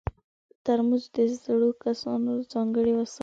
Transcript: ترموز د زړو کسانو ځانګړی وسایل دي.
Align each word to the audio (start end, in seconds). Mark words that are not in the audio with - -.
ترموز 0.65 1.03
د 1.15 1.17
زړو 1.43 1.69
کسانو 1.83 2.31
ځانګړی 2.51 2.91
وسایل 2.97 3.17
دي. 3.19 3.19